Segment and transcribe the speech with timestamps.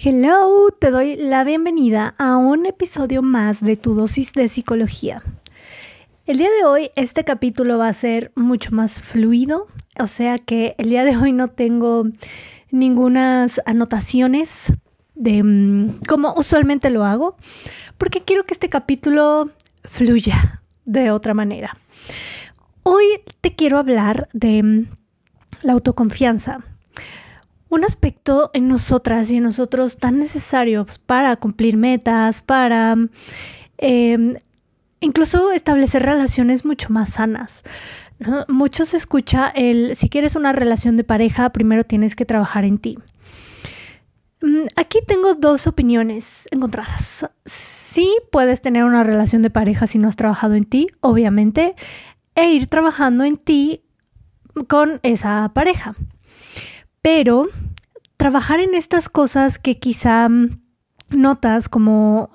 [0.00, 5.24] Hello, te doy la bienvenida a un episodio más de tu dosis de psicología.
[6.24, 9.66] El día de hoy este capítulo va a ser mucho más fluido,
[9.98, 12.04] o sea que el día de hoy no tengo
[12.70, 14.72] ningunas anotaciones
[15.16, 17.34] de mm, como usualmente lo hago,
[17.98, 19.50] porque quiero que este capítulo
[19.82, 21.76] fluya de otra manera.
[22.84, 23.04] Hoy
[23.40, 24.86] te quiero hablar de mm,
[25.62, 26.58] la autoconfianza
[27.68, 32.96] un aspecto en nosotras y en nosotros tan necesario para cumplir metas, para
[33.78, 34.36] em,
[35.00, 37.64] incluso establecer relaciones mucho más sanas.
[38.48, 42.78] Mucho se escucha el, si quieres una relación de pareja, primero tienes que trabajar en
[42.78, 42.98] ti.
[44.40, 47.30] Mm, aquí tengo dos opiniones encontradas.
[47.44, 51.76] Sí puedes tener una relación de pareja si no has trabajado en ti, obviamente,
[52.34, 53.82] e ir trabajando en ti
[54.66, 55.94] con esa pareja.
[57.10, 57.46] Pero
[58.18, 60.60] trabajar en estas cosas que quizá mm,
[61.08, 62.28] notas como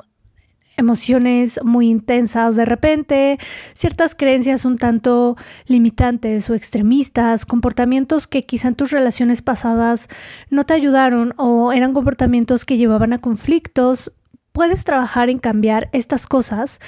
[0.77, 3.38] emociones muy intensas de repente,
[3.75, 10.09] ciertas creencias un tanto limitantes o extremistas, comportamientos que quizá en tus relaciones pasadas
[10.49, 14.15] no te ayudaron o eran comportamientos que llevaban a conflictos,
[14.53, 16.80] puedes trabajar en cambiar estas cosas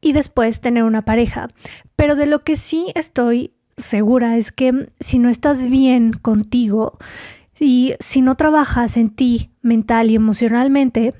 [0.00, 1.48] y después tener una pareja.
[1.94, 6.98] Pero de lo que sí estoy segura es que si no estás bien contigo,
[7.60, 11.12] y si no trabajas en ti mental y emocionalmente,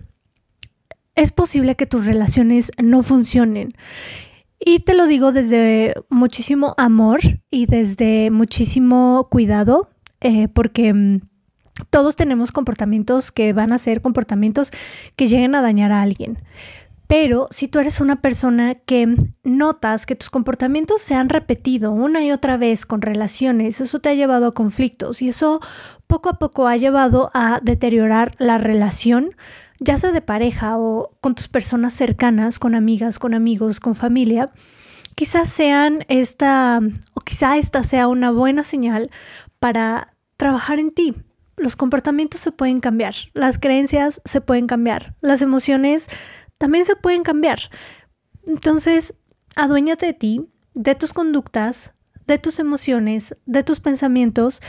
[1.14, 3.75] es posible que tus relaciones no funcionen.
[4.58, 9.91] Y te lo digo desde muchísimo amor y desde muchísimo cuidado,
[10.22, 11.20] eh, porque mm,
[11.91, 14.70] todos tenemos comportamientos que van a ser comportamientos
[15.17, 16.39] que lleguen a dañar a alguien.
[17.11, 22.22] Pero si tú eres una persona que notas que tus comportamientos se han repetido una
[22.22, 25.58] y otra vez con relaciones, eso te ha llevado a conflictos y eso
[26.06, 29.34] poco a poco ha llevado a deteriorar la relación,
[29.80, 34.52] ya sea de pareja o con tus personas cercanas, con amigas, con amigos, con familia,
[35.17, 36.79] quizás sean esta,
[37.14, 39.11] o quizá esta sea una buena señal
[39.58, 40.06] para
[40.36, 41.17] trabajar en ti.
[41.56, 46.08] Los comportamientos se pueden cambiar, las creencias se pueden cambiar, las emociones
[46.61, 47.59] también se pueden cambiar.
[48.47, 49.15] Entonces,
[49.57, 51.95] aduéñate de ti, de tus conductas,
[52.27, 54.61] de tus emociones, de tus pensamientos.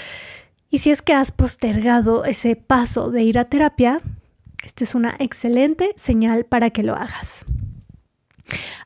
[0.69, 3.99] Y si es que has postergado ese paso de ir a terapia,
[4.63, 7.43] esta es una excelente señal para que lo hagas.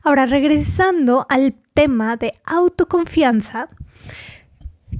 [0.02, 3.68] Ahora, regresando al tema de autoconfianza,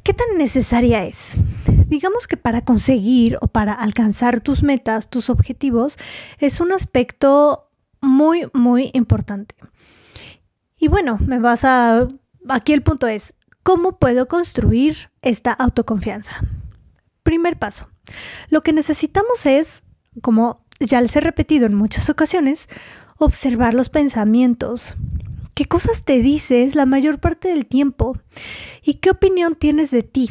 [0.04, 1.34] ¿qué tan necesaria es?
[1.88, 5.98] Digamos que para conseguir o para alcanzar tus metas, tus objetivos,
[6.38, 7.65] es un aspecto
[8.06, 9.54] muy, muy importante.
[10.78, 12.08] Y bueno, me vas a...
[12.48, 16.40] Aquí el punto es, ¿cómo puedo construir esta autoconfianza?
[17.22, 17.90] Primer paso.
[18.50, 19.82] Lo que necesitamos es,
[20.22, 22.68] como ya les he repetido en muchas ocasiones,
[23.18, 24.94] observar los pensamientos.
[25.54, 28.18] ¿Qué cosas te dices la mayor parte del tiempo?
[28.82, 30.28] ¿Y qué opinión tienes de ti?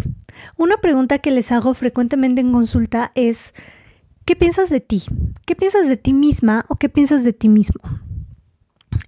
[0.55, 3.53] Una pregunta que les hago frecuentemente en consulta es,
[4.25, 5.03] ¿qué piensas de ti?
[5.45, 7.81] ¿Qué piensas de ti misma o qué piensas de ti mismo?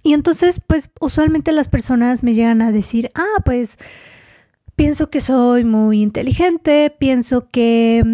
[0.02, 3.78] Y entonces, pues usualmente las personas me llegan a decir, ah, pues
[4.76, 8.04] pienso que soy muy inteligente, pienso que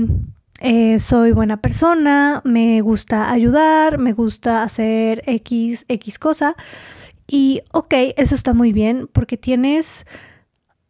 [0.60, 6.56] eh, soy buena persona, me gusta ayudar, me gusta hacer X, X cosa.
[7.26, 10.06] Y ok, eso está muy bien porque tienes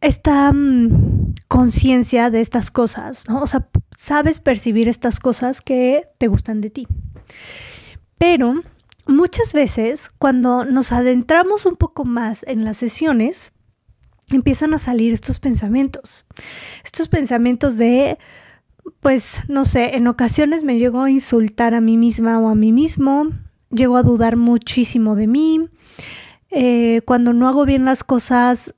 [0.01, 3.41] esta mm, conciencia de estas cosas, ¿no?
[3.41, 3.67] O sea,
[4.05, 6.87] sabes percibir estas cosas que te gustan de ti.
[8.19, 8.61] Pero
[9.07, 13.53] muchas veces cuando nos adentramos un poco más en las sesiones,
[14.29, 16.27] empiezan a salir estos pensamientos.
[16.83, 18.19] Estos pensamientos de,
[18.99, 22.71] pues, no sé, en ocasiones me llego a insultar a mí misma o a mí
[22.71, 23.29] mismo,
[23.71, 25.67] llego a dudar muchísimo de mí.
[26.51, 28.75] Eh, cuando no hago bien las cosas,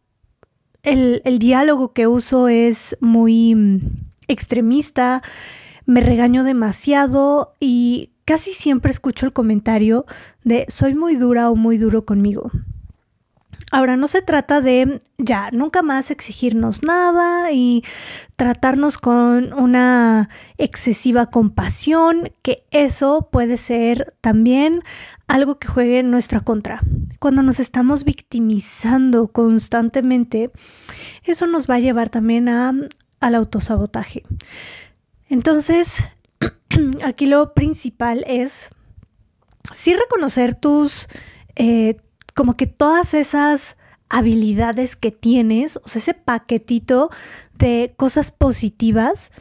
[0.83, 3.53] el, el diálogo que uso es muy
[4.27, 5.21] extremista,
[5.85, 10.06] me regaño demasiado y casi siempre escucho el comentario
[10.44, 12.51] de soy muy dura o muy duro conmigo.
[13.69, 17.83] Ahora, no se trata de ya, nunca más exigirnos nada y
[18.38, 24.83] tratarnos con una excesiva compasión, que eso puede ser también
[25.27, 26.80] algo que juegue en nuestra contra.
[27.19, 30.51] Cuando nos estamos victimizando constantemente,
[31.23, 32.73] eso nos va a llevar también a,
[33.19, 34.24] al autosabotaje.
[35.30, 35.98] Entonces,
[37.04, 38.69] aquí lo principal es
[39.74, 41.08] sí reconocer tus,
[41.56, 41.98] eh,
[42.34, 43.78] como que todas esas
[44.10, 47.10] habilidades que tienes, o sea, ese paquetito
[47.58, 49.31] de cosas positivas,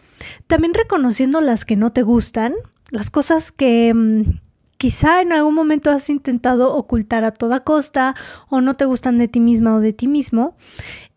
[0.46, 2.54] también reconociendo las que no te gustan,
[2.90, 4.40] las cosas que mm,
[4.78, 8.14] quizá en algún momento has intentado ocultar a toda costa
[8.48, 10.56] o no te gustan de ti misma o de ti mismo.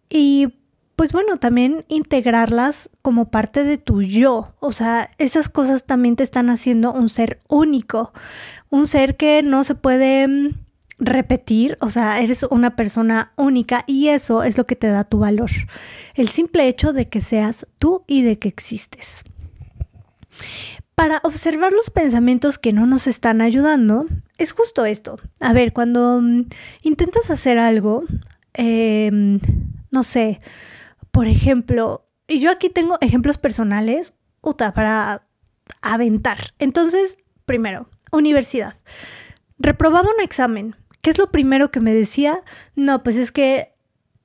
[0.09, 0.58] Y
[0.99, 4.53] pues bueno, también integrarlas como parte de tu yo.
[4.59, 8.11] O sea, esas cosas también te están haciendo un ser único,
[8.69, 10.49] un ser que no se puede mm,
[10.97, 15.19] repetir, o sea, eres una persona única y eso es lo que te da tu
[15.19, 15.49] valor.
[16.15, 19.23] El simple hecho de que seas tú y de que existes.
[20.95, 24.05] Para observar los pensamientos que no nos están ayudando,
[24.37, 25.17] es justo esto.
[25.39, 26.47] A ver, cuando mm,
[26.81, 28.03] intentas hacer algo,
[28.53, 29.39] em,
[29.91, 30.41] no sé,
[31.11, 35.27] por ejemplo, y yo aquí tengo ejemplos personales, uta, para
[35.81, 36.53] aventar.
[36.59, 38.75] Entonces, primero, universidad.
[39.57, 40.75] Reprobaba un examen.
[41.01, 42.41] ¿Qué es lo primero que me decía?
[42.75, 43.73] No, pues es que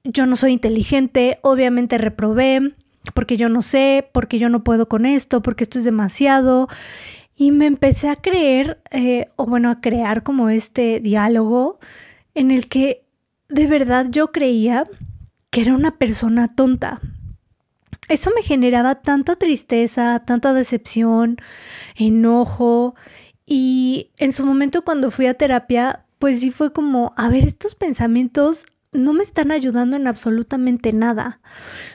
[0.04, 2.74] yo no soy inteligente, obviamente reprobé,
[3.14, 6.68] porque yo no sé, porque yo no puedo con esto, porque esto es demasiado.
[7.36, 11.78] Y me empecé a creer, eh, o bueno, a crear como este diálogo
[12.34, 13.04] en el que
[13.48, 14.84] de verdad yo creía
[15.54, 17.00] que era una persona tonta.
[18.08, 21.36] Eso me generaba tanta tristeza, tanta decepción,
[21.94, 22.96] enojo
[23.46, 27.76] y en su momento cuando fui a terapia, pues sí fue como, a ver, estos
[27.76, 31.40] pensamientos no me están ayudando en absolutamente nada.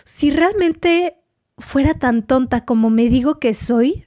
[0.06, 1.18] Si realmente
[1.58, 4.06] fuera tan tonta como me digo que soy,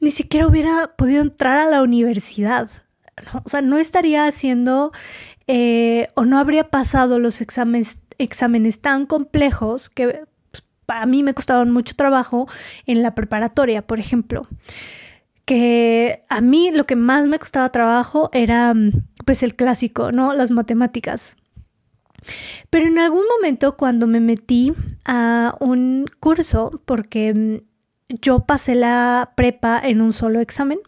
[0.00, 2.70] ni siquiera hubiera podido entrar a la universidad.
[3.44, 4.92] O sea, no estaría haciendo
[5.46, 11.34] eh, o no habría pasado los exámenes exámenes tan complejos que pues, para mí me
[11.34, 12.48] costaban mucho trabajo
[12.86, 14.46] en la preparatoria, por ejemplo.
[15.44, 18.74] Que a mí lo que más me costaba trabajo era
[19.24, 20.32] pues el clásico, ¿no?
[20.34, 21.36] Las matemáticas.
[22.68, 24.72] Pero en algún momento cuando me metí
[25.04, 30.78] a un curso, porque mm, yo pasé la prepa en un solo examen,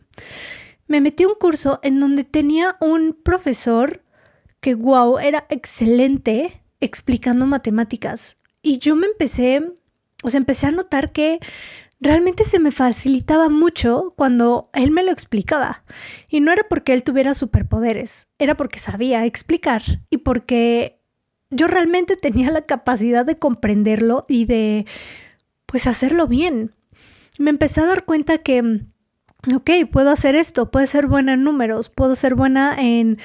[0.86, 4.02] me metí a un curso en donde tenía un profesor
[4.60, 8.36] que, wow, era excelente explicando matemáticas.
[8.60, 9.62] Y yo me empecé,
[10.22, 11.38] o sea, empecé a notar que
[12.00, 15.84] realmente se me facilitaba mucho cuando él me lo explicaba.
[16.28, 21.00] Y no era porque él tuviera superpoderes, era porque sabía explicar y porque
[21.50, 24.86] yo realmente tenía la capacidad de comprenderlo y de,
[25.66, 26.74] pues, hacerlo bien.
[27.38, 28.82] Me empecé a dar cuenta que
[29.54, 33.18] ok, puedo hacer esto, puedo ser buena en números, puedo ser buena en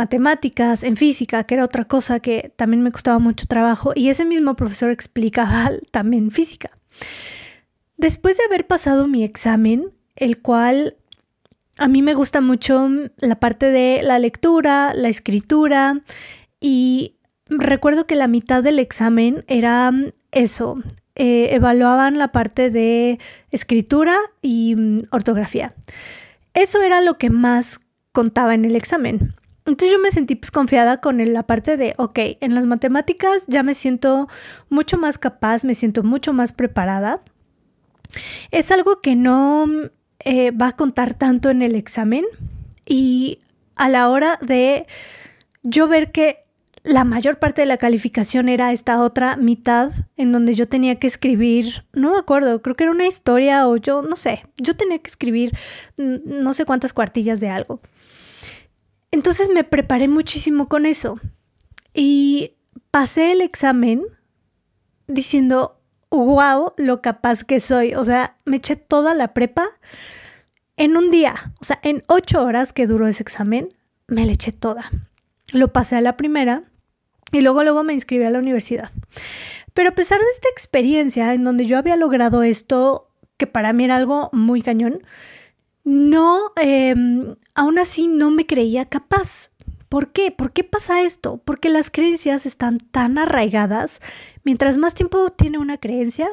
[0.00, 4.24] matemáticas, en física, que era otra cosa que también me costaba mucho trabajo, y ese
[4.24, 6.70] mismo profesor explicaba también física.
[7.98, 10.96] Después de haber pasado mi examen, el cual
[11.76, 12.88] a mí me gusta mucho
[13.18, 16.00] la parte de la lectura, la escritura,
[16.60, 17.16] y
[17.50, 19.92] recuerdo que la mitad del examen era
[20.32, 20.82] eso,
[21.14, 23.18] eh, evaluaban la parte de
[23.50, 25.74] escritura y mm, ortografía.
[26.54, 27.80] Eso era lo que más
[28.12, 29.34] contaba en el examen.
[29.66, 33.62] Entonces yo me sentí pues confiada con la parte de, ok, en las matemáticas ya
[33.62, 34.28] me siento
[34.68, 37.22] mucho más capaz, me siento mucho más preparada.
[38.50, 39.66] Es algo que no
[40.20, 42.24] eh, va a contar tanto en el examen
[42.86, 43.38] y
[43.76, 44.86] a la hora de
[45.62, 46.44] yo ver que
[46.82, 51.06] la mayor parte de la calificación era esta otra mitad en donde yo tenía que
[51.06, 54.98] escribir, no me acuerdo, creo que era una historia o yo, no sé, yo tenía
[54.98, 55.56] que escribir
[55.96, 57.80] no sé cuántas cuartillas de algo.
[59.10, 61.18] Entonces me preparé muchísimo con eso
[61.92, 62.56] y
[62.90, 64.02] pasé el examen
[65.06, 67.94] diciendo, wow, lo capaz que soy.
[67.94, 69.66] O sea, me eché toda la prepa
[70.76, 73.74] en un día, o sea, en ocho horas que duró ese examen,
[74.06, 74.90] me la eché toda.
[75.52, 76.62] Lo pasé a la primera
[77.32, 78.90] y luego, luego me inscribí a la universidad.
[79.74, 83.84] Pero a pesar de esta experiencia en donde yo había logrado esto, que para mí
[83.84, 85.02] era algo muy cañón,
[85.84, 89.50] no, em, aún así no me creía capaz.
[89.88, 90.30] ¿Por qué?
[90.30, 91.42] ¿Por qué pasa esto?
[91.44, 94.00] Porque las creencias están tan arraigadas.
[94.44, 96.28] Mientras más tiempo tiene una creencia,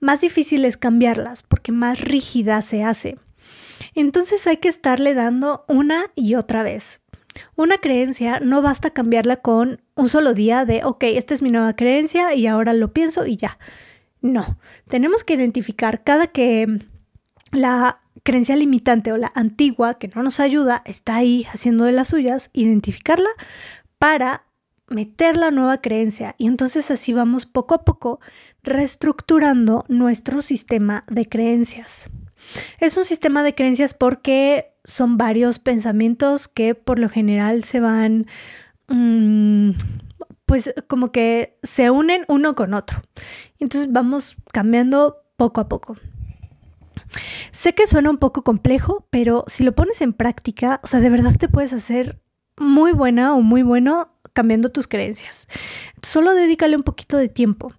[0.00, 3.16] más difícil es cambiarlas, porque más rígida se hace.
[3.94, 7.02] Entonces hay que estarle dando una y otra vez.
[7.54, 11.76] Una creencia no basta cambiarla con un solo día de, ok, esta es mi nueva
[11.76, 13.58] creencia y ahora lo pienso y ya.
[14.20, 14.58] No,
[14.88, 16.66] tenemos que identificar cada que
[17.52, 22.08] la creencia limitante o la antigua que no nos ayuda está ahí haciendo de las
[22.08, 23.30] suyas, identificarla
[23.98, 24.44] para
[24.88, 28.20] meter la nueva creencia y entonces así vamos poco a poco
[28.62, 32.10] reestructurando nuestro sistema de creencias.
[32.80, 38.26] Es un sistema de creencias porque son varios pensamientos que por lo general se van,
[38.88, 39.72] mm,
[40.46, 43.02] pues como que se unen uno con otro.
[43.58, 45.96] Entonces vamos cambiando poco a poco.
[47.52, 51.10] Sé que suena un poco complejo, pero si lo pones en práctica, o sea, de
[51.10, 52.20] verdad te puedes hacer
[52.56, 55.48] muy buena o muy bueno cambiando tus creencias.
[56.02, 57.72] Solo dedícale un poquito de tiempo,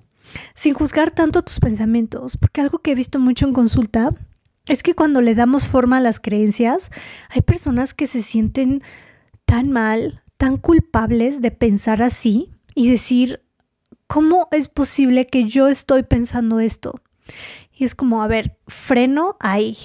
[0.55, 4.11] sin juzgar tanto tus pensamientos, porque algo que he visto mucho en consulta
[4.67, 6.91] es que cuando le damos forma a las creencias,
[7.29, 8.83] hay personas que se sienten
[9.45, 13.43] tan mal, tan culpables de pensar así y decir,
[14.07, 17.01] ¿cómo es posible que yo estoy pensando esto?
[17.81, 19.75] Y es como, a ver, freno ahí.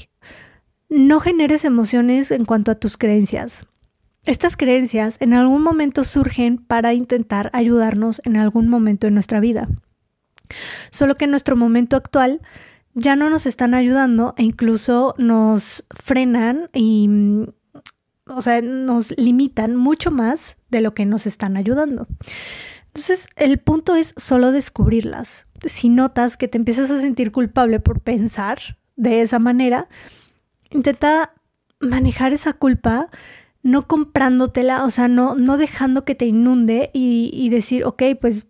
[0.91, 3.65] No generes emociones en cuanto a tus creencias.
[4.27, 9.71] Estas creencias en algún momento surgen para intentar ayudarnos en algún momento de nuestra vida.
[10.91, 12.43] Solo que en nuestro momento actual
[12.93, 17.09] ya no nos están ayudando e incluso nos frenan y,
[18.27, 22.07] o sea, nos limitan mucho más de lo que nos están ayudando.
[22.97, 25.49] Entonces, el punto es solo descubrirlas.
[25.67, 29.91] Si notas que te empiezas a sentir culpable por pensar de esa manera,
[30.71, 31.35] intenta
[31.79, 33.11] manejar esa culpa
[33.63, 38.47] no comprándotela, o sea, no, no dejando que te inunde y, decir, ok, pues,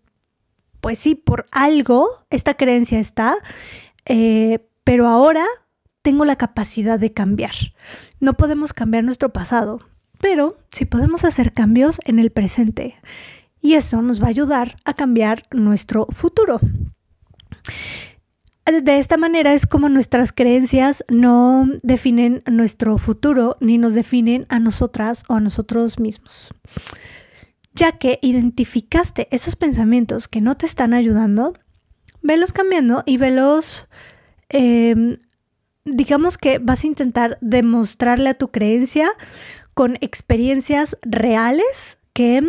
[0.80, 3.38] pues sí, por algo esta creencia está
[4.04, 5.44] eh, pero ahora
[6.02, 7.54] tengo la capacidad de cambiar.
[8.20, 9.80] No podemos cambiar nuestro pasado,
[10.20, 12.94] pero sí podemos hacer cambios en el presente.
[13.66, 16.60] Y eso nos va a ayudar a cambiar nuestro futuro.
[18.64, 24.60] De esta manera es como nuestras creencias no definen nuestro futuro ni nos definen a
[24.60, 26.54] nosotras o a nosotros mismos.
[27.74, 31.52] Ya que identificaste esos pensamientos que no te están ayudando,
[32.22, 33.88] velos cambiando y velos,
[34.48, 35.16] em,
[35.84, 39.10] digamos que vas a intentar demostrarle a tu creencia
[39.74, 42.44] con experiencias reales que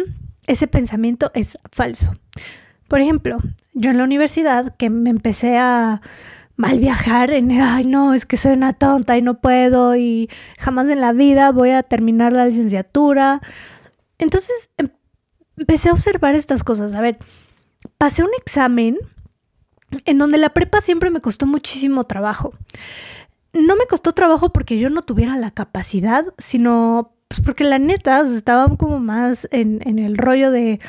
[0.47, 2.15] ese pensamiento es falso.
[2.87, 3.37] Por ejemplo,
[3.73, 6.01] yo en la universidad que me empecé a
[6.55, 10.89] mal viajar en, ay no, es que soy una tonta y no puedo y jamás
[10.89, 13.41] en la vida voy a terminar la licenciatura.
[14.17, 14.87] Entonces em,
[15.57, 16.93] empecé a observar estas cosas.
[16.93, 17.19] A ver,
[17.97, 18.97] pasé un examen
[20.05, 22.53] en donde la prepa siempre me costó muchísimo trabajo.
[23.53, 28.21] No me costó trabajo porque yo no tuviera la capacidad, sino pues, porque la neta
[28.21, 30.79] estaba como más en, en el rollo de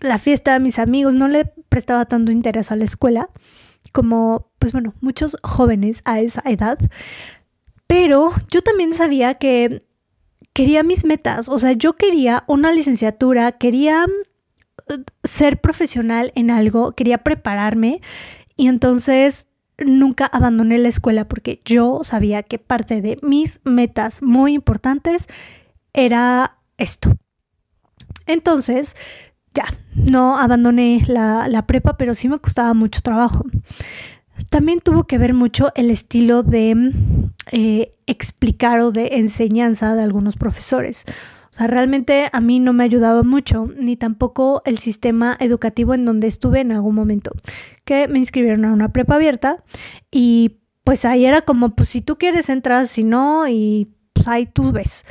[0.00, 3.30] la fiesta de mis amigos, no le prestaba tanto interés a la escuela
[3.92, 6.78] como, pues bueno, muchos jóvenes a esa edad.
[7.86, 9.82] Pero yo también sabía que
[10.52, 14.06] quería mis metas, o sea, yo quería una licenciatura, quería
[15.24, 18.00] ser profesional en algo, quería prepararme
[18.56, 19.46] y entonces
[19.78, 25.28] nunca abandoné la escuela porque yo sabía que parte de mis metas muy importantes
[25.92, 27.16] era esto.
[28.26, 28.94] Entonces,
[29.54, 29.64] ya,
[29.94, 33.44] no abandoné la, prepa, pero sí me costaba mucho trabajo.
[34.50, 36.92] También tuvo que ver mucho el estilo de
[37.50, 41.04] eh, explicar o de enseñanza de algunos profesores
[41.58, 46.28] sea, realmente a mí no me ayudaba mucho, ni tampoco el sistema educativo en donde
[46.28, 47.32] estuve en algún momento,
[47.84, 49.64] que me inscribieron a una prepa abierta
[50.10, 54.46] y pues ahí era como, pues si tú quieres entras, si no, y pues ahí
[54.46, 55.04] tú ves.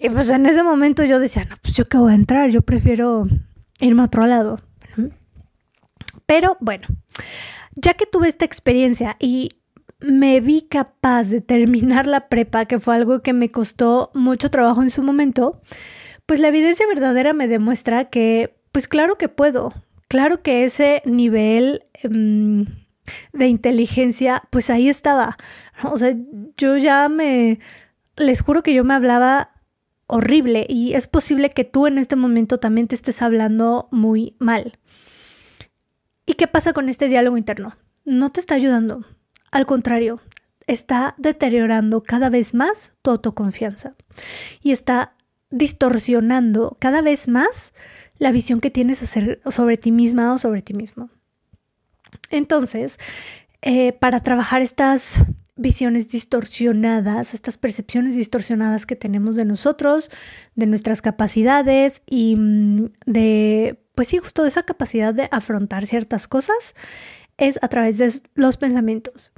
[0.00, 2.62] Y pues en ese momento yo decía, no, pues yo qué voy a entrar, yo
[2.62, 3.28] prefiero
[3.80, 4.60] irme a otro lado.
[6.24, 6.88] Pero bueno,
[7.74, 9.50] ya que tuve esta experiencia y
[10.00, 14.82] me vi capaz de terminar la prepa, que fue algo que me costó mucho trabajo
[14.82, 15.60] en su momento,
[16.24, 19.74] pues la evidencia verdadera me demuestra que, pues claro que puedo,
[20.08, 22.64] claro que ese nivel em,
[23.34, 25.36] de inteligencia, pues ahí estaba.
[25.82, 26.14] O sea,
[26.56, 27.58] yo ya me,
[28.16, 29.50] les juro que yo me hablaba
[30.10, 34.78] horrible y es posible que tú en este momento también te estés hablando muy mal.
[36.26, 37.76] ¿Y qué pasa con este diálogo interno?
[38.04, 39.04] No te está ayudando,
[39.50, 40.20] al contrario,
[40.66, 43.94] está deteriorando cada vez más tu autoconfianza
[44.62, 45.14] y está
[45.50, 47.72] distorsionando cada vez más
[48.18, 48.98] la visión que tienes
[49.50, 51.10] sobre ti misma o sobre ti mismo.
[52.30, 52.98] Entonces,
[53.62, 55.20] eh, para trabajar estas
[55.60, 60.10] visiones distorsionadas, estas percepciones distorsionadas que tenemos de nosotros,
[60.54, 66.26] de nuestras capacidades y mm, de, pues sí, justo de esa capacidad de afrontar ciertas
[66.26, 66.74] cosas,
[67.36, 69.32] es a través de los pensamientos.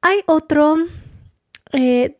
[0.00, 0.76] Hay otro,
[1.72, 2.16] eh,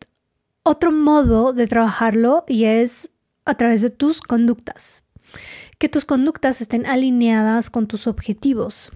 [0.63, 3.09] otro modo de trabajarlo y es
[3.45, 5.03] a través de tus conductas.
[5.79, 8.91] Que tus conductas estén alineadas con tus objetivos.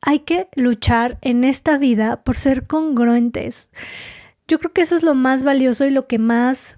[0.00, 3.70] Hay que luchar en esta vida por ser congruentes.
[4.46, 6.76] Yo creo que eso es lo más valioso y lo que más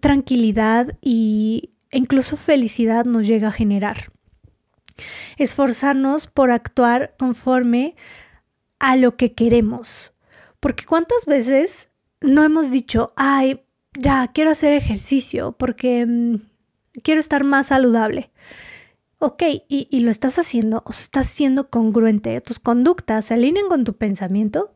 [0.00, 4.10] tranquilidad e incluso felicidad nos llega a generar.
[5.36, 7.94] Esforzarnos por actuar conforme
[8.78, 10.14] a lo que queremos,
[10.60, 11.88] Porque cuántas veces
[12.20, 13.60] no hemos dicho, ay,
[13.94, 16.36] ya, quiero hacer ejercicio porque mm,
[17.02, 18.30] quiero estar más saludable.
[19.20, 23.84] Ok, y, y, lo estás haciendo, o estás siendo congruente, tus conductas se alinean con
[23.84, 24.72] tu pensamiento.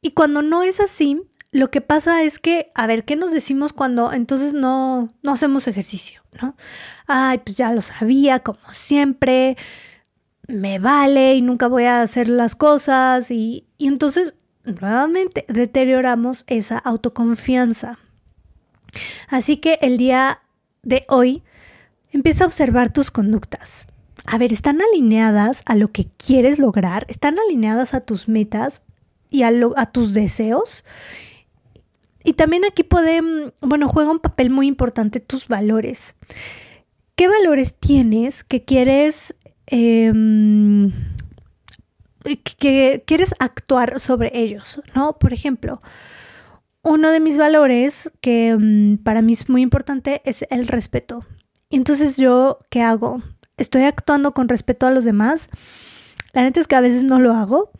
[0.00, 1.20] Y cuando no es así,
[1.50, 5.66] lo que pasa es que, a ver, ¿qué nos decimos cuando entonces no, no hacemos
[5.66, 6.22] ejercicio?
[6.40, 6.56] ¿No?
[7.06, 9.56] Ay, pues ya lo sabía, como siempre,
[10.46, 16.78] me vale y nunca voy a hacer las cosas y, y entonces nuevamente deterioramos esa
[16.78, 17.98] autoconfianza.
[19.28, 20.40] Así que el día
[20.82, 21.42] de hoy
[22.12, 23.86] empieza a observar tus conductas.
[24.26, 27.06] A ver, ¿están alineadas a lo que quieres lograr?
[27.08, 28.82] ¿Están alineadas a tus metas
[29.30, 30.84] y a, a tus deseos?
[32.24, 36.16] Y también aquí puede, mm, bueno, juega un papel muy importante tus valores.
[37.16, 39.34] ¿Qué valores tienes que quieres,
[39.66, 40.92] em,
[42.58, 44.82] que quieres actuar sobre ellos?
[44.94, 45.18] ¿No?
[45.18, 45.80] Por ejemplo,
[46.82, 51.24] uno de mis valores que mm, para mí es muy importante es el respeto.
[51.70, 53.22] Entonces yo, ¿qué hago?
[53.56, 55.50] ¿Estoy actuando con respeto a los demás?
[56.32, 57.70] La neta es que a veces no lo hago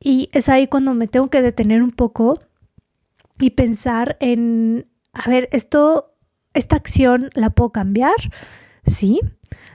[0.00, 2.40] y es ahí cuando me tengo que detener un poco
[3.38, 6.14] y pensar en, a ver, esto,
[6.54, 8.14] esta acción la puedo cambiar,
[8.86, 9.20] sí,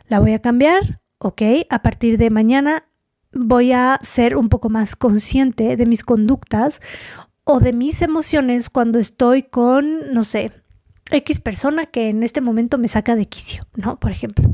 [0.08, 2.88] la voy a cambiar, ok, a partir de mañana
[3.34, 6.82] voy a ser un poco más consciente de mis conductas
[7.44, 10.52] o de mis emociones cuando estoy con, no sé,
[11.12, 14.00] X persona que en este momento me saca de quicio, ¿no?
[14.00, 14.54] Por ejemplo.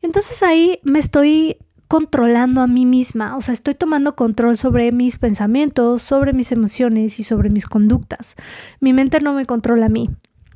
[0.00, 5.18] Entonces ahí me estoy controlando a mí misma, o sea, estoy tomando control sobre mis
[5.18, 8.34] pensamientos, sobre mis emociones y sobre mis conductas.
[8.80, 10.08] Mi mente no me controla a mí,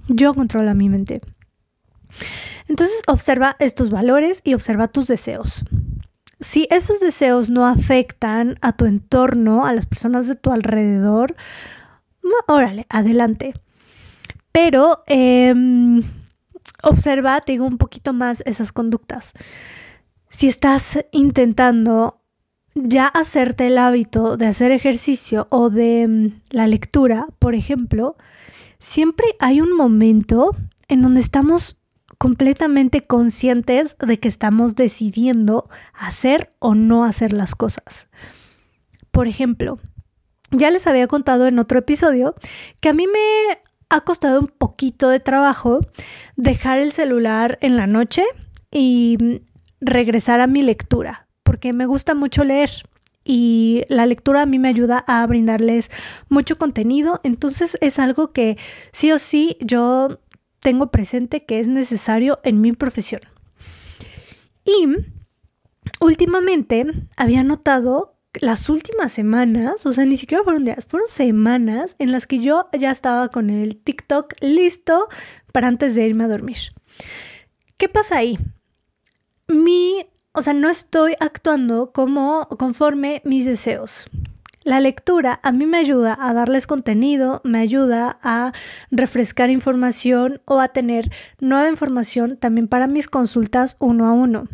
[0.09, 1.21] yo controlo a mi mente.
[2.69, 5.65] Entonces observa estos valores y observa tus deseos.
[6.41, 11.37] Si esos deseos no afectan a tu entorno, a las personas de tu alrededor,
[12.47, 13.55] órale, adelante.
[14.57, 16.03] Pero em,
[16.83, 19.35] observa, te digo, un poquito más esas conductas
[20.31, 22.21] si estás intentando
[22.75, 28.17] ya hacerte el hábito de hacer ejercicio o de mm, la lectura, por ejemplo,
[28.79, 30.55] siempre hay un momento
[30.89, 31.79] en donde estamos
[32.19, 38.09] completamente conscientes de que estamos decidiendo hacer o no hacer las cosas.
[39.11, 39.79] Por ejemplo,
[40.51, 42.35] ya les había contado en otro episodio
[42.81, 45.81] que a mí me ha costado un poquito de trabajo
[46.37, 48.25] dejar el celular en la noche
[48.71, 49.43] y
[49.81, 52.71] regresar a mi lectura, porque me gusta mucho leer
[53.25, 55.91] y la lectura a mí me ayuda a brindarles
[56.29, 58.57] mucho contenido, entonces es algo que
[58.93, 60.21] sí o sí yo
[60.61, 63.23] tengo presente que es necesario en mi profesión.
[64.65, 64.89] Y
[66.01, 72.13] últimamente había notado las últimas semanas, o sea, ni siquiera fueron días, fueron semanas en
[72.13, 75.09] las que yo ya estaba con el TikTok listo
[75.53, 76.59] para antes de irme a dormir.
[77.77, 78.39] ¿Qué pasa ahí?
[79.49, 84.09] mi, o sea, no estoy actuando como conforme mis deseos.
[84.63, 88.53] La lectura a mí me ayuda a darles contenido, me ayuda a
[88.91, 94.49] refrescar información o a tener nueva información también para mis consultas uno a uno.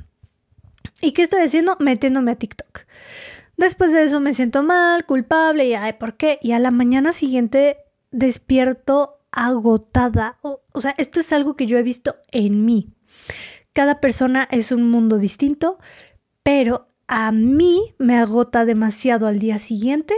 [1.01, 1.77] ¿Y qué estoy haciendo?
[1.81, 2.81] Metiéndome a TikTok.
[3.63, 6.41] Después de eso me siento mal, culpable y ay, ¿por qué?
[6.43, 7.77] Y a la mañana siguiente
[8.11, 10.37] despierto agotada.
[10.43, 12.93] O, o sea, esto es algo que yo he visto en mí.
[13.73, 15.79] Cada persona es un mundo distinto,
[16.43, 20.17] pero a mí me agota demasiado al día siguiente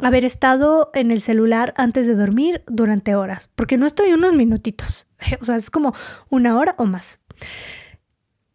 [0.00, 5.06] haber estado en el celular antes de dormir durante horas, porque no estoy unos minutitos,
[5.40, 5.94] o sea, es como
[6.30, 7.20] una hora o más.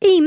[0.02, 0.22] Y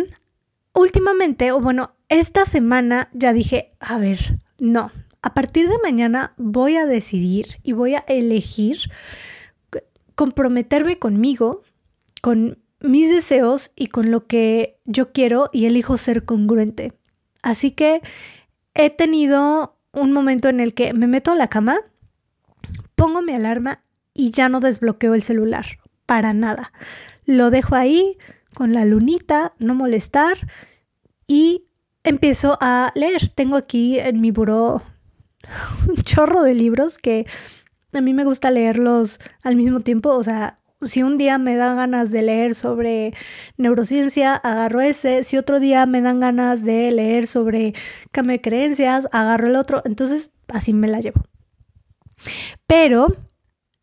[0.73, 4.91] últimamente, o bueno, esta semana ya dije, a ver, no,
[5.23, 8.79] a partir de mañana voy a decidir y voy a elegir
[10.15, 11.63] comprometerme conmigo,
[12.23, 16.93] con mis deseos y con lo que yo quiero y elijo ser congruente.
[17.43, 18.03] Así que
[18.75, 21.79] he tenido un momento en el que me meto a la cama,
[22.95, 26.73] pongo mi alarma y ya no desbloqueo el celular, para nada.
[27.25, 28.19] Lo dejo ahí
[28.55, 30.37] con la lunita, no molestar
[31.27, 31.68] y
[32.09, 33.29] empiezo a leer.
[33.29, 34.83] Tengo aquí en mi buró
[35.89, 37.27] un chorro de libros que
[37.93, 41.77] a mí me gusta leerlos al mismo tiempo, o sea, si un día me dan
[41.77, 43.13] ganas de leer sobre
[43.57, 45.25] neurociencia, agarro ese.
[45.25, 47.75] Si otro día me dan ganas de leer sobre
[48.13, 49.83] cambio de creencias, agarro el otro.
[49.85, 51.23] Entonces, así me la llevo.
[52.69, 53.09] Pero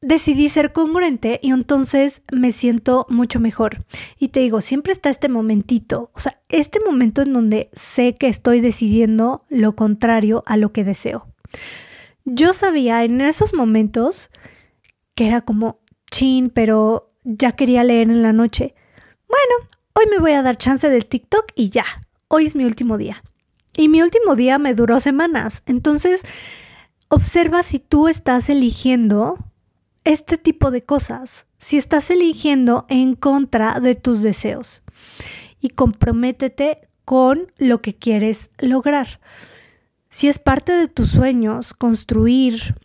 [0.05, 3.85] decidí ser congruente y entonces me siento mucho mejor.
[4.19, 8.27] Y te digo, siempre está este momentito, o sea, este momento en donde sé que
[8.27, 11.27] estoy decidiendo lo contrario a lo que deseo.
[12.23, 14.29] yo sabía en esos momentos
[15.15, 15.79] que era como,
[16.11, 18.75] chin, pero ya quería leer en la noche.
[19.27, 21.85] Bueno, hoy me voy a dar chance del TikTok y ya,
[22.27, 23.23] hoy es mi último día.
[23.75, 25.63] Y mi último día me duró semanas.
[25.65, 26.21] Entonces,
[27.09, 29.37] observa si tú estás eligiendo
[30.05, 34.83] este tipo de cosas, si estás eligiendo en contra de tus deseos.
[35.59, 39.19] Y comprométete con lo que quieres lograr.
[40.09, 42.75] Si es parte de tus sueños construir,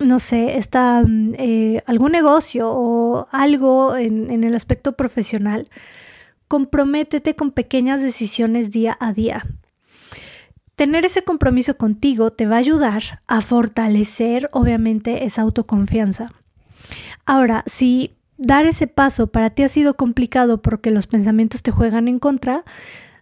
[0.00, 5.68] no sé, está, mm, eh, algún negocio o algo en, en el aspecto profesional,
[6.48, 9.44] comprométete con pequeñas decisiones día a día.
[10.76, 16.32] Tener ese compromiso contigo te va a ayudar a fortalecer, obviamente, esa autoconfianza.
[17.26, 22.08] Ahora, si dar ese paso para ti ha sido complicado porque los pensamientos te juegan
[22.08, 22.64] en contra,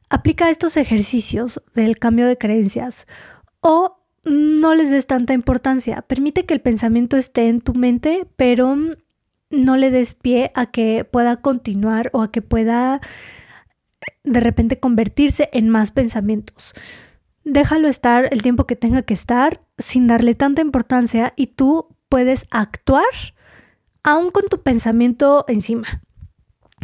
[0.08, 3.06] aplica estos ejercicios del cambio de creencias
[3.60, 6.02] o no les des tanta importancia.
[6.02, 8.76] Permite que el pensamiento esté en tu mente, pero
[9.50, 13.00] no le des pie a que pueda continuar o a que pueda
[14.24, 16.74] de repente convertirse en más pensamientos
[17.44, 22.46] déjalo estar el tiempo que tenga que estar sin darle tanta importancia y tú puedes
[22.50, 23.04] actuar
[24.02, 26.02] aún con tu pensamiento encima.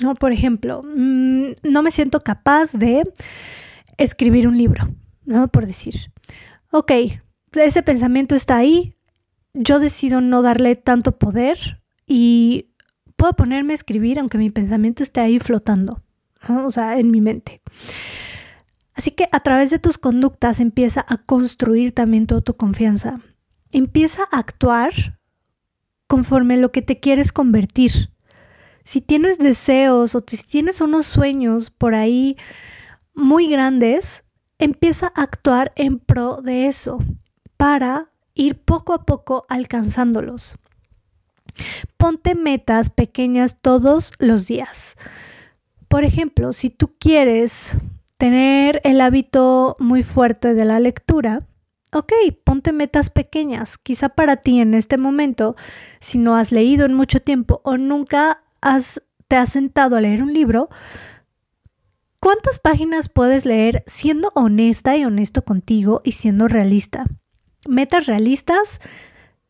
[0.00, 0.14] ¿No?
[0.14, 3.02] Por ejemplo, mm, no me siento capaz de
[3.96, 4.86] escribir un libro,
[5.24, 5.48] ¿no?
[5.48, 6.12] Por decir,
[6.70, 6.92] ok,
[7.52, 8.94] ese pensamiento está ahí,
[9.54, 12.70] yo decido no darle tanto poder y
[13.16, 16.00] puedo ponerme a escribir aunque mi pensamiento esté ahí flotando,
[16.48, 17.60] o sea, en mi mente.
[18.98, 23.20] Así que a través de tus conductas empieza a construir también tu autoconfianza.
[23.70, 25.20] Empieza a actuar
[26.08, 28.10] conforme lo que te quieres convertir.
[28.82, 32.36] Si tienes deseos o si tienes unos sueños por ahí
[33.14, 34.24] muy grandes,
[34.58, 36.98] empieza a actuar en pro de eso
[37.56, 40.58] para ir poco a poco alcanzándolos.
[41.96, 44.96] Ponte metas pequeñas todos los días.
[45.86, 47.76] Por ejemplo, si tú quieres
[48.18, 51.46] tener el hábito muy fuerte de la lectura,
[51.92, 52.12] ok,
[52.44, 53.78] ponte metas pequeñas.
[53.78, 55.56] Quizá para ti en este momento,
[56.00, 60.22] si no has leído en mucho tiempo o nunca has, te has sentado a leer
[60.22, 60.68] un libro,
[62.20, 67.06] ¿cuántas páginas puedes leer siendo honesta y honesto contigo y siendo realista?
[67.68, 68.80] Metas realistas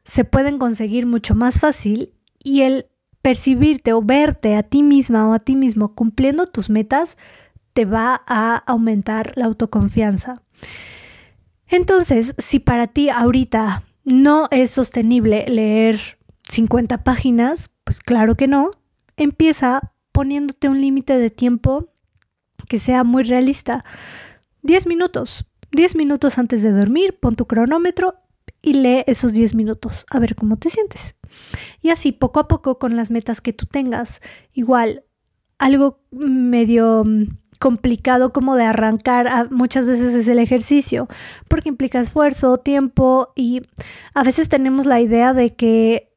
[0.05, 2.87] se pueden conseguir mucho más fácil y el
[3.23, 7.17] percibirte o verte a ti misma o a ti mismo cumpliendo tus metas
[7.79, 10.43] te va a aumentar la autoconfianza.
[11.69, 18.73] Entonces, si para ti ahorita no es sostenible leer 50 páginas, pues claro que no,
[19.17, 21.93] empieza poniéndote un límite de tiempo
[22.69, 23.85] que sea muy realista.
[24.63, 25.47] 10 minutos.
[25.71, 28.17] 10 minutos antes de dormir, pon tu cronómetro
[28.61, 31.15] y lee esos 10 minutos a ver cómo te sientes.
[31.81, 34.21] Y así poco a poco con las metas que tú tengas.
[34.53, 35.05] Igual,
[35.59, 37.05] algo medio
[37.59, 41.09] complicado como de arrancar muchas veces es el ejercicio,
[41.49, 43.63] porque implica esfuerzo, tiempo y
[44.15, 46.09] a veces tenemos la idea de que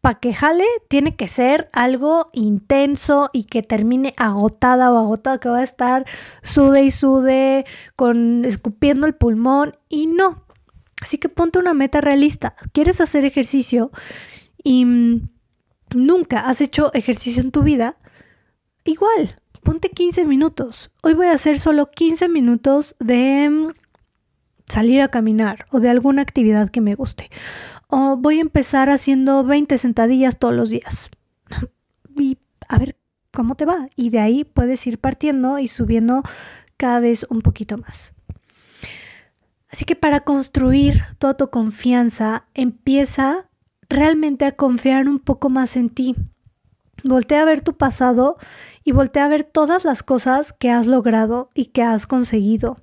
[0.00, 5.48] para que jale tiene que ser algo intenso y que termine agotada o agotada, que
[5.48, 6.06] va a estar
[6.42, 10.46] sude y sude, con escupiendo el pulmón y no.
[11.02, 12.54] Así que ponte una meta realista.
[12.72, 13.90] ¿Quieres hacer ejercicio
[14.62, 15.28] y mm,
[15.94, 17.96] nunca has hecho ejercicio en tu vida?
[18.84, 20.92] Igual, ponte 15 minutos.
[21.02, 23.72] Hoy voy a hacer solo 15 minutos de mm,
[24.66, 27.30] salir a caminar o de alguna actividad que me guste.
[27.88, 31.10] O voy a empezar haciendo 20 sentadillas todos los días.
[32.16, 32.96] Y a ver
[33.32, 33.88] cómo te va.
[33.96, 36.22] Y de ahí puedes ir partiendo y subiendo
[36.76, 38.14] cada vez un poquito más.
[39.70, 43.48] Así que para construir toda tu confianza, empieza
[43.88, 46.16] realmente a confiar un poco más en ti.
[47.04, 48.36] Voltea a ver tu pasado
[48.84, 52.78] y voltea a ver todas las cosas que has logrado y que has conseguido.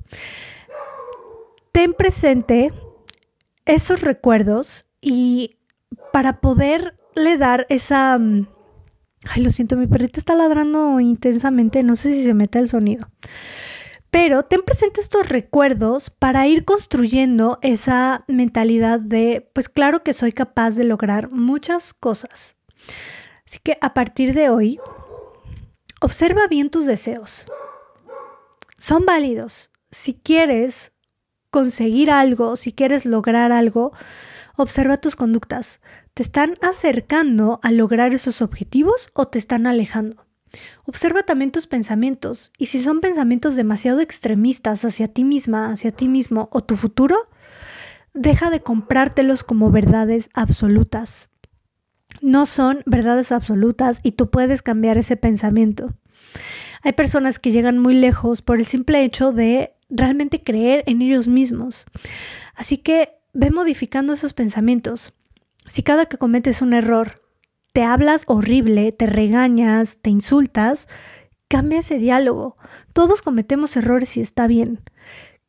[1.71, 2.71] Ten presente
[3.65, 5.58] esos recuerdos y
[6.12, 8.17] para poderle dar esa...
[8.17, 8.47] Mm,
[9.30, 13.08] ay, lo siento, mi perrita está ladrando intensamente, no sé si se mete el sonido.
[14.10, 20.32] Pero ten presente estos recuerdos para ir construyendo esa mentalidad de, pues claro que soy
[20.32, 22.56] capaz de lograr muchas cosas.
[23.47, 24.77] Así que a partir de hoy,
[26.01, 27.47] observa bien tus deseos.
[28.77, 29.71] Son válidos.
[29.89, 30.91] Si quieres
[31.49, 33.93] conseguir algo, si quieres lograr algo,
[34.57, 35.79] observa tus conductas.
[36.13, 40.25] ¿Te están acercando a lograr esos objetivos o te están alejando?
[40.83, 46.10] Observa también tus pensamientos y si son pensamientos demasiado extremistas hacia ti misma, hacia ti
[46.10, 47.15] mismo o tu futuro,
[48.13, 51.29] deja de comprártelos como verdades absolutas.
[52.21, 55.93] No son verdades absolutas y tú puedes cambiar ese pensamiento.
[56.84, 61.27] Hay personas que llegan muy lejos por el simple hecho de realmente creer en ellos
[61.27, 61.86] mismos.
[62.56, 65.13] Así que ve modificando esos pensamientos.
[65.65, 67.23] Si cada que cometes un error
[67.73, 70.88] te hablas horrible, te regañas, te insultas,
[71.47, 72.58] cambia ese diálogo.
[72.93, 74.82] Todos cometemos errores y está bien.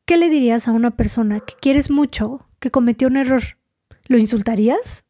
[0.04, 3.42] ¿Qué le dirías a una persona que quieres mucho que cometió un error?
[4.06, 5.04] ¿Lo insultarías?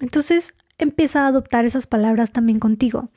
[0.00, 3.10] Entonces empieza a adoptar esas palabras también contigo.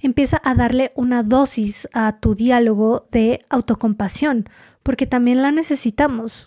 [0.00, 4.48] Empieza a darle una dosis a tu diálogo de autocompasión,
[4.82, 6.46] porque también la necesitamos.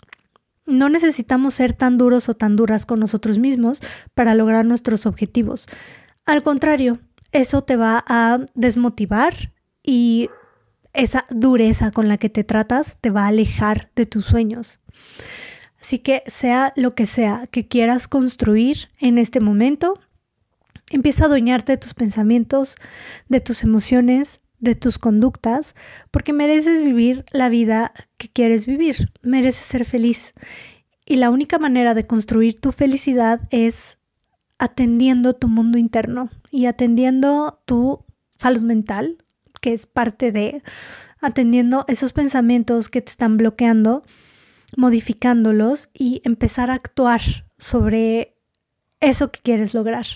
[0.66, 3.80] No necesitamos ser tan duros o tan duras con nosotros mismos
[4.14, 5.68] para lograr nuestros objetivos.
[6.24, 6.98] Al contrario,
[7.32, 9.52] eso te va a desmotivar
[9.82, 10.28] y
[10.92, 14.80] esa dureza con la que te tratas te va a alejar de tus sueños.
[15.80, 20.00] Así que sea lo que sea que quieras construir en este momento,
[20.90, 22.76] empieza a adueñarte de tus pensamientos,
[23.28, 25.74] de tus emociones, de tus conductas,
[26.10, 30.34] porque mereces vivir la vida que quieres vivir, mereces ser feliz.
[31.04, 33.98] Y la única manera de construir tu felicidad es
[34.58, 38.04] atendiendo tu mundo interno y atendiendo tu
[38.38, 39.18] salud mental,
[39.60, 40.62] que es parte de
[41.20, 44.04] atendiendo esos pensamientos que te están bloqueando,
[44.76, 47.20] modificándolos y empezar a actuar
[47.58, 48.35] sobre
[49.08, 50.06] eso que quieres lograr.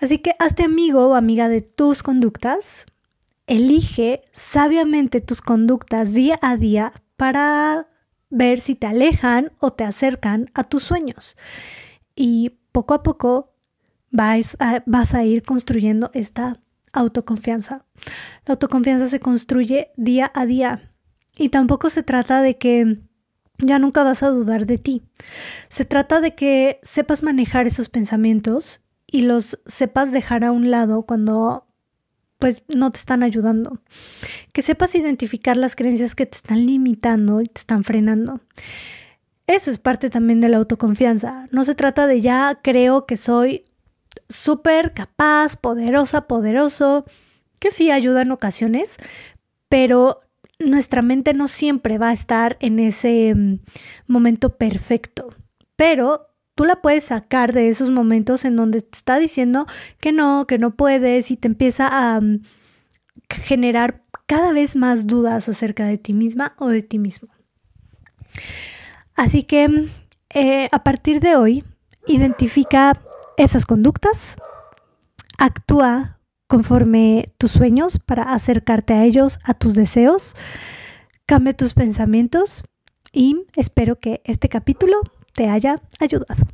[0.00, 2.86] Así que hazte amigo o amiga de tus conductas,
[3.46, 7.86] elige sabiamente tus conductas día a día para
[8.30, 11.36] ver si te alejan o te acercan a tus sueños.
[12.16, 13.54] Y poco a poco
[14.10, 16.60] vas a, vas a ir construyendo esta
[16.92, 17.84] autoconfianza.
[18.46, 20.94] La autoconfianza se construye día a día
[21.36, 23.02] y tampoco se trata de que
[23.58, 25.02] ya nunca vas a dudar de ti.
[25.68, 31.02] Se trata de que sepas manejar esos pensamientos y los sepas dejar a un lado
[31.02, 31.66] cuando
[32.38, 33.80] pues no te están ayudando.
[34.52, 38.40] Que sepas identificar las creencias que te están limitando y te están frenando.
[39.46, 41.46] Eso es parte también de la autoconfianza.
[41.52, 43.64] No se trata de ya creo que soy
[44.28, 47.04] súper capaz, poderosa, poderoso,
[47.60, 48.96] que sí ayuda en ocasiones,
[49.68, 50.18] pero
[50.70, 53.60] nuestra mente no siempre va a estar en ese mm,
[54.06, 55.34] momento perfecto.
[55.76, 59.66] Pero tú la puedes sacar de esos momentos en donde te está diciendo
[60.00, 62.42] que no, que no puedes y te empieza a mm,
[63.28, 67.28] generar cada vez más dudas acerca de ti misma o de ti mismo.
[69.14, 69.88] Así que mm,
[70.30, 71.64] eh, a partir de hoy,
[72.06, 72.98] identifica
[73.36, 74.36] esas conductas,
[75.38, 76.18] actúa
[76.52, 80.34] conforme tus sueños para acercarte a ellos, a tus deseos,
[81.24, 82.64] cambia tus pensamientos
[83.10, 85.00] y espero que este capítulo
[85.32, 86.44] te haya ayudado.